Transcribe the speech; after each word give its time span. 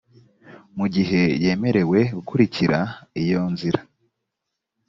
mu 0.77 0.85
gihe 0.95 1.21
yemerewe 1.43 1.99
gukurikira 2.15 2.79
iyo 3.21 3.41
nzira 3.51 3.79